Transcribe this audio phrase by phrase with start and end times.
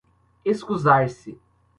[0.43, 1.37] escusar-se